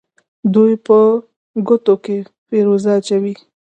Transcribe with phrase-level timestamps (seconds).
[0.53, 0.97] دوی په
[1.67, 2.17] ګوتو کې
[2.47, 3.33] فیروزه اچوي.